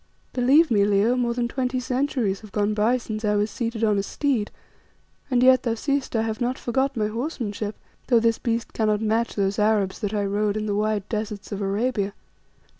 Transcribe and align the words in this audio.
"Believe 0.33 0.71
me, 0.71 0.83
Leo, 0.83 1.15
more 1.15 1.35
than 1.35 1.47
twenty 1.47 1.79
centuries 1.79 2.39
have 2.39 2.51
gone 2.51 2.73
by 2.73 2.97
since 2.97 3.23
I 3.23 3.35
was 3.35 3.51
seated 3.51 3.83
on 3.83 3.99
a 3.99 4.01
steed, 4.01 4.49
and 5.29 5.43
yet 5.43 5.61
thou 5.61 5.75
seest 5.75 6.15
I 6.15 6.23
have 6.23 6.41
not 6.41 6.57
forgot 6.57 6.97
my 6.97 7.05
horsemanship, 7.05 7.75
though 8.07 8.19
this 8.19 8.39
beast 8.39 8.73
cannot 8.73 9.01
match 9.01 9.35
those 9.35 9.59
Arabs 9.59 9.99
that 9.99 10.15
I 10.15 10.25
rode 10.25 10.57
in 10.57 10.65
the 10.65 10.73
wide 10.73 11.07
deserts 11.07 11.51
of 11.51 11.61
Arabia. 11.61 12.15